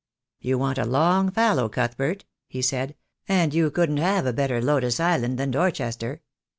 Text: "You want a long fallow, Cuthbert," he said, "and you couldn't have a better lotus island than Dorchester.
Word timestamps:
"You 0.39 0.57
want 0.57 0.79
a 0.79 0.83
long 0.83 1.29
fallow, 1.29 1.69
Cuthbert," 1.69 2.25
he 2.47 2.63
said, 2.63 2.95
"and 3.27 3.53
you 3.53 3.69
couldn't 3.69 3.97
have 3.97 4.25
a 4.25 4.33
better 4.33 4.59
lotus 4.59 4.99
island 4.99 5.37
than 5.37 5.51
Dorchester. 5.51 6.23